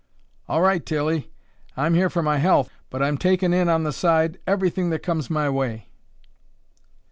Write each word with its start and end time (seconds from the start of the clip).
"All 0.49 0.63
right, 0.63 0.83
Tilly! 0.83 1.31
I'm 1.77 1.93
here 1.93 2.09
for 2.09 2.23
my 2.23 2.37
health, 2.39 2.71
but 2.89 3.03
I'm 3.03 3.19
takin' 3.19 3.53
in 3.53 3.69
on 3.69 3.83
the 3.83 3.93
side 3.93 4.39
everything 4.47 4.89
that 4.89 5.03
comes 5.03 5.29
my 5.29 5.47
way!" 5.47 5.89